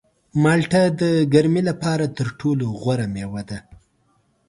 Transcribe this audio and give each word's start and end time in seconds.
مالټه 0.43 0.83
د 1.01 1.01
ګرمۍ 1.33 1.63
لپاره 1.69 2.05
تر 2.17 2.27
ټولو 2.39 2.65
غوره 2.81 3.07
مېوه 3.13 3.41
ده. 3.49 3.59